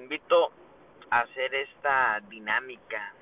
[0.00, 0.50] Invito
[1.10, 3.12] a hacer esta dinámica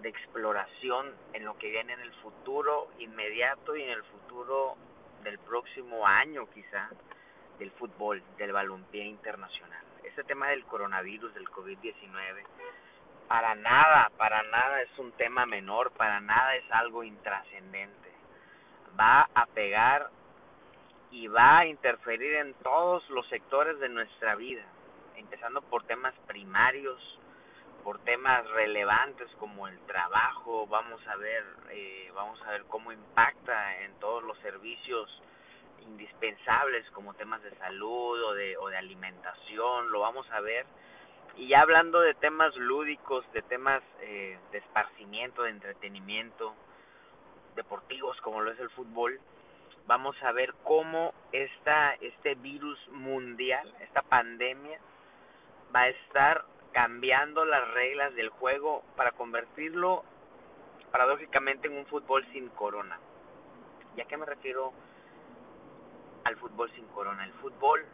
[0.00, 4.76] de exploración en lo que viene en el futuro inmediato y en el futuro
[5.22, 6.88] del próximo año quizá
[7.58, 9.82] del fútbol, del balompié internacional.
[10.04, 12.44] Este tema del coronavirus, del COVID-19,
[13.28, 18.10] para nada, para nada es un tema menor, para nada es algo intrascendente.
[18.98, 20.10] Va a pegar
[21.10, 24.64] y va a interferir en todos los sectores de nuestra vida,
[25.16, 27.00] empezando por temas primarios,
[27.82, 33.80] por temas relevantes como el trabajo, vamos a ver, eh, vamos a ver cómo impacta
[33.82, 35.10] en todos los servicios
[35.80, 40.64] indispensables como temas de salud o de, o de alimentación, lo vamos a ver.
[41.36, 46.54] Y ya hablando de temas lúdicos, de temas eh, de esparcimiento, de entretenimiento,
[47.56, 49.18] deportivos como lo es el fútbol,
[49.86, 54.78] vamos a ver cómo esta, este virus mundial, esta pandemia,
[55.74, 60.04] va a estar cambiando las reglas del juego para convertirlo
[60.90, 62.98] paradójicamente en un fútbol sin corona.
[63.96, 64.72] ¿Y a qué me refiero
[66.24, 67.24] al fútbol sin corona?
[67.24, 67.84] El fútbol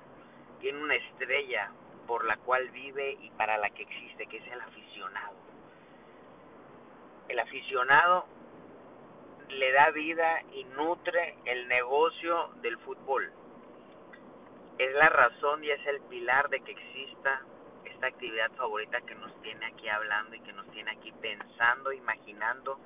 [0.61, 1.71] tiene una estrella
[2.07, 5.37] por la cual vive y para la que existe, que es el aficionado.
[7.29, 8.27] El aficionado
[9.49, 13.31] le da vida y nutre el negocio del fútbol.
[14.79, 17.43] Es la razón y es el pilar de que exista
[17.85, 22.79] esta actividad favorita que nos tiene aquí hablando y que nos tiene aquí pensando, imaginando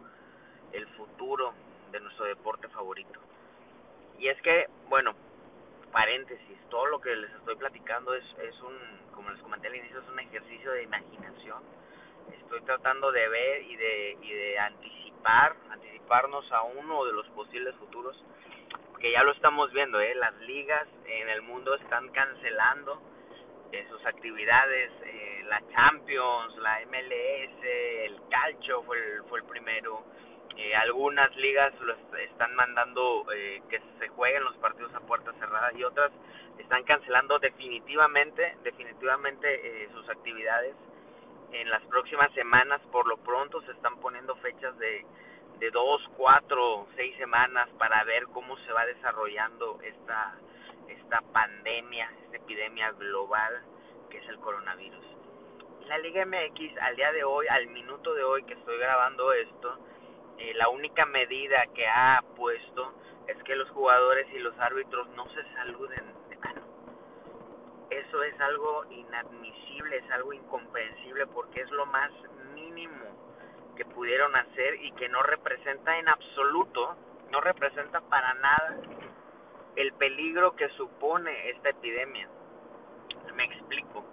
[0.72, 1.52] el futuro
[1.90, 3.20] de nuestro deporte favorito.
[4.18, 5.14] Y es que, bueno,
[5.92, 8.76] paréntesis, todo lo que les estoy platicando es, es un,
[9.14, 11.62] como les comenté al inicio, es un ejercicio de imaginación.
[12.32, 17.74] Estoy tratando de ver y de, y de anticipar, anticiparnos a uno de los posibles
[17.76, 18.16] futuros,
[18.98, 20.14] que ya lo estamos viendo, ¿eh?
[20.14, 23.02] las ligas en el mundo están cancelando
[23.72, 30.04] eh, sus actividades, eh, la Champions, la MLS, el Calcio fue el, fue el primero,
[30.56, 35.72] eh, algunas ligas lo están mandando eh, que se jueguen los partidos a puerta cerrada
[35.74, 36.12] y otras
[36.58, 39.48] están cancelando definitivamente, definitivamente
[39.84, 40.74] eh, sus actividades
[41.52, 42.82] en las próximas semanas.
[42.92, 45.06] Por lo pronto se están poniendo fechas de,
[45.58, 50.34] de dos, cuatro, seis semanas para ver cómo se va desarrollando esta,
[50.88, 53.62] esta pandemia, esta epidemia global
[54.10, 55.04] que es el coronavirus.
[55.86, 59.78] La Liga MX al día de hoy, al minuto de hoy que estoy grabando esto,
[60.38, 62.94] eh, la única medida que ha puesto
[63.26, 66.62] es que los jugadores y los árbitros no se saluden de mano.
[67.90, 72.10] Eso es algo inadmisible, es algo incomprensible porque es lo más
[72.54, 73.04] mínimo
[73.76, 76.96] que pudieron hacer y que no representa en absoluto,
[77.30, 78.76] no representa para nada
[79.76, 82.28] el peligro que supone esta epidemia.
[83.34, 84.04] Me explico.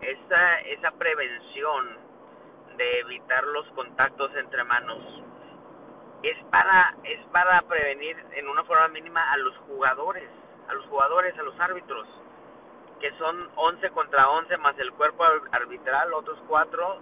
[0.00, 1.96] Esa, esa prevención
[2.76, 4.98] de evitar los contactos entre manos
[6.22, 10.28] es para es para prevenir en una forma mínima a los jugadores,
[10.68, 12.06] a los jugadores, a los árbitros,
[13.00, 16.98] que son 11 contra 11 más el cuerpo arbitral, otros 4,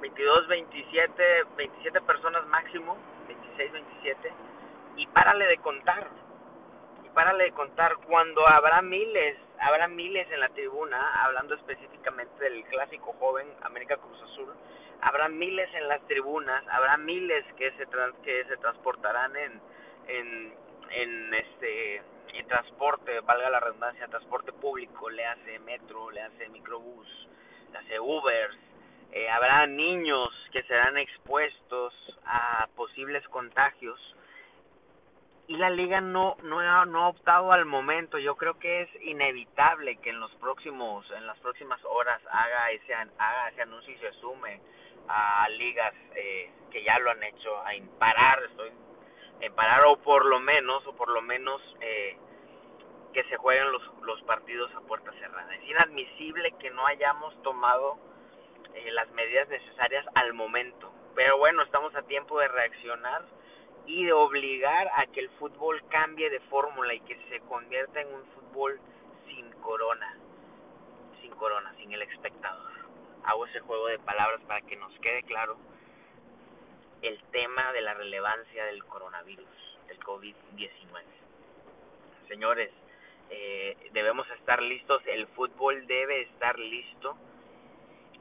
[0.00, 1.22] 22, 27,
[1.56, 4.32] 27 personas máximo, 26, 27,
[4.96, 6.08] y párale de contar,
[7.14, 13.14] párale de contar, cuando habrá miles, habrá miles en la tribuna, hablando específicamente del clásico
[13.18, 14.54] joven América Cruz Azul,
[15.00, 17.86] habrá miles en las tribunas, habrá miles que se
[18.22, 19.60] que se transportarán en
[20.08, 20.54] en
[20.90, 22.02] en este
[22.48, 27.28] transporte, valga la redundancia, transporte público, le hace metro, le hace microbús,
[27.70, 28.50] le hace Uber,
[29.12, 31.94] eh, habrá niños que serán expuestos
[32.24, 33.98] a posibles contagios
[35.48, 38.18] y la liga no no ha, no ha optado al momento.
[38.18, 42.94] Yo creo que es inevitable que en los próximos en las próximas horas haga ese
[42.94, 44.60] haga ese anuncio y se asume
[45.08, 48.70] a ligas eh, que ya lo han hecho a imparar estoy
[49.40, 52.16] en parar o por lo menos o por lo menos eh,
[53.12, 55.54] que se jueguen los los partidos a puerta cerrada.
[55.54, 57.98] Es inadmisible que no hayamos tomado
[58.74, 60.92] eh, las medidas necesarias al momento.
[61.14, 63.22] Pero bueno estamos a tiempo de reaccionar
[63.90, 68.14] y de obligar a que el fútbol cambie de fórmula y que se convierta en
[68.14, 68.78] un fútbol
[69.26, 70.16] sin corona,
[71.20, 72.70] sin corona, sin el espectador.
[73.24, 75.56] Hago ese juego de palabras para que nos quede claro
[77.02, 79.48] el tema de la relevancia del coronavirus,
[79.88, 81.02] del COVID-19.
[82.28, 82.70] Señores,
[83.30, 87.16] eh, debemos estar listos, el fútbol debe estar listo,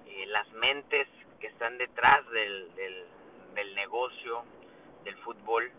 [0.07, 1.07] eh, las mentes
[1.39, 3.05] que están detrás del, del,
[3.53, 4.43] del negocio
[5.03, 5.71] del fútbol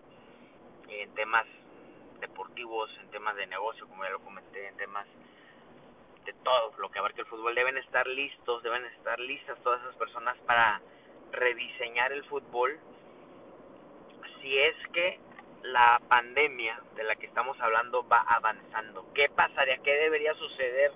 [0.88, 1.46] en temas
[2.20, 5.06] deportivos, en temas de negocio, como ya lo comenté, en temas
[6.24, 9.96] de todo lo que abarca el fútbol, deben estar listos, deben estar listas todas esas
[9.96, 10.80] personas para
[11.32, 12.78] rediseñar el fútbol
[14.40, 15.18] si es que
[15.62, 19.06] la pandemia de la que estamos hablando va avanzando.
[19.14, 19.78] ¿Qué pasaría?
[19.78, 20.92] ¿Qué debería suceder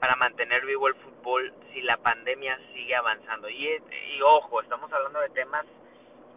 [0.00, 3.48] para mantener vivo el fútbol si la pandemia sigue avanzando?
[3.48, 5.66] Y, y ojo, estamos hablando de temas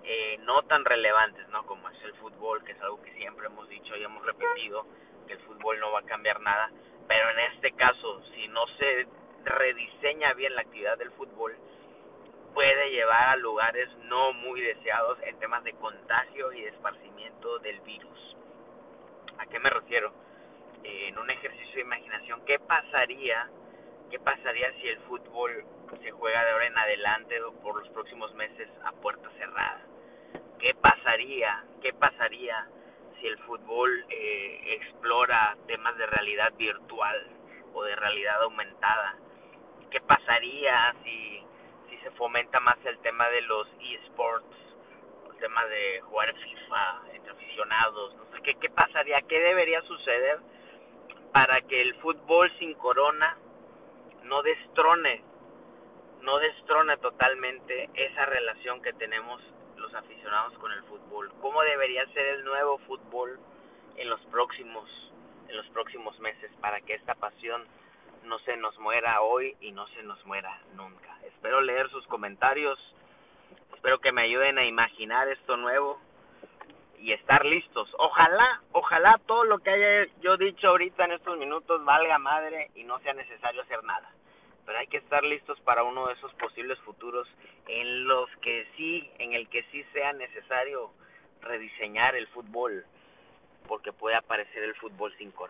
[0.07, 1.65] eh, no tan relevantes, ¿no?
[1.65, 4.85] Como es el fútbol, que es algo que siempre hemos dicho y hemos repetido,
[5.27, 6.69] que el fútbol no va a cambiar nada,
[7.07, 9.07] pero en este caso, si no se
[9.43, 11.55] rediseña bien la actividad del fútbol,
[12.53, 17.79] puede llevar a lugares no muy deseados en temas de contagio y de esparcimiento del
[17.81, 18.37] virus.
[19.39, 20.13] ¿A qué me refiero?
[20.83, 23.49] Eh, en un ejercicio de imaginación, ¿qué pasaría?
[24.09, 25.65] ¿Qué pasaría si el fútbol
[26.01, 29.14] se juega de ahora en adelante o por los próximos meses a puerta?
[30.65, 31.63] ¿Qué pasaría?
[31.79, 32.67] ¿Qué pasaría
[33.19, 37.27] si el fútbol eh, explora temas de realidad virtual
[37.75, 39.15] o de realidad aumentada?
[39.91, 41.43] ¿Qué pasaría si,
[41.87, 44.57] si se fomenta más el tema de los esports,
[45.29, 48.15] el tema de jugar FIFA entre aficionados?
[48.15, 49.21] No sé, ¿qué, ¿Qué pasaría?
[49.21, 50.39] ¿Qué debería suceder
[51.31, 53.37] para que el fútbol sin corona
[54.23, 55.21] no destrone,
[56.21, 59.39] no destrone totalmente esa relación que tenemos
[59.85, 63.39] los aficionados con el fútbol, cómo debería ser el nuevo fútbol
[63.97, 64.89] en los próximos
[65.47, 67.63] en los próximos meses para que esta pasión
[68.23, 71.15] no se nos muera hoy y no se nos muera nunca.
[71.23, 72.79] Espero leer sus comentarios,
[73.75, 75.99] espero que me ayuden a imaginar esto nuevo
[76.97, 77.87] y estar listos.
[77.99, 82.83] Ojalá, ojalá todo lo que haya yo dicho ahorita en estos minutos valga madre y
[82.85, 84.09] no sea necesario hacer nada
[84.65, 87.27] pero hay que estar listos para uno de esos posibles futuros
[87.67, 90.91] en los que sí, en el que sí sea necesario
[91.41, 92.85] rediseñar el fútbol,
[93.67, 95.49] porque puede aparecer el fútbol sin cor.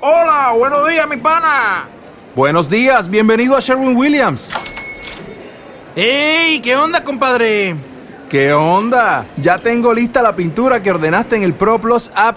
[0.00, 1.88] Hola, buenos días, mi pana.
[2.34, 4.52] Buenos días, bienvenido a Sherwin Williams.
[5.96, 6.60] ¡Ey!
[6.60, 7.74] ¿Qué onda, compadre?
[8.28, 9.24] ¿Qué onda?
[9.38, 12.36] Ya tengo lista la pintura que ordenaste en el ProPlus app.